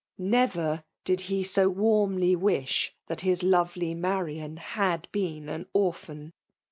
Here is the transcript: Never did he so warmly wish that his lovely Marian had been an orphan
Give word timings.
Never 0.17 0.83
did 1.03 1.21
he 1.29 1.43
so 1.43 1.69
warmly 1.69 2.35
wish 2.35 2.95
that 3.05 3.21
his 3.21 3.43
lovely 3.43 3.93
Marian 3.93 4.57
had 4.57 5.07
been 5.11 5.47
an 5.47 5.67
orphan 5.75 6.33